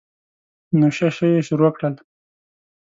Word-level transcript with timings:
نو 0.79 0.87
شه 0.97 1.07
شه 1.15 1.25
یې 1.33 1.39
شروع 1.47 1.71
کړل. 1.77 1.95